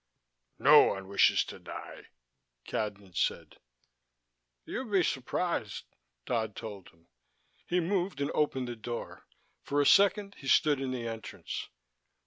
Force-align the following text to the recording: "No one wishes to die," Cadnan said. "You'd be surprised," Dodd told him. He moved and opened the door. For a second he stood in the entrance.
"No 0.57 0.81
one 0.85 1.07
wishes 1.07 1.43
to 1.43 1.59
die," 1.59 2.07
Cadnan 2.67 3.15
said. 3.15 3.57
"You'd 4.65 4.91
be 4.91 5.03
surprised," 5.03 5.83
Dodd 6.25 6.55
told 6.55 6.89
him. 6.89 7.07
He 7.67 7.79
moved 7.79 8.19
and 8.19 8.31
opened 8.33 8.67
the 8.67 8.75
door. 8.75 9.27
For 9.61 9.79
a 9.79 9.85
second 9.85 10.37
he 10.39 10.47
stood 10.47 10.81
in 10.81 10.89
the 10.89 11.07
entrance. 11.07 11.69